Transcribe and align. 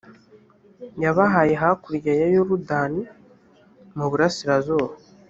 yabahaye 1.03 1.53
hakurya 1.61 2.11
ya 2.21 2.27
yorudani, 2.35 3.01
mu 3.95 4.05
burasirazuba. 4.11 4.93